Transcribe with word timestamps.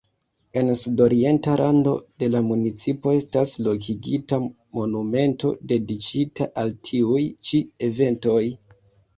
En 0.59 0.69
sudorienta 0.77 1.57
rando 1.59 1.91
de 2.23 2.29
la 2.35 2.41
municipo 2.47 3.13
estas 3.17 3.53
lokigita 3.67 4.39
monumento 4.79 5.53
dediĉita 5.73 6.51
al 6.63 6.75
tiuj 6.91 7.23
ĉi 7.51 7.61
eventoj. 7.91 8.43